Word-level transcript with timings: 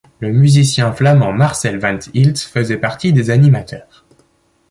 Le 0.19 0.31
musicien 0.33 0.91
flamand 0.93 1.31
Marcel 1.31 1.77
Vanthilt 1.77 2.39
faisait 2.39 2.79
partie 2.79 3.13
des 3.13 3.29
animateurs. 3.29 4.03